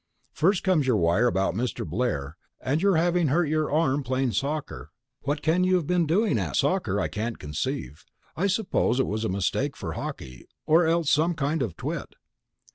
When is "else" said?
10.87-11.11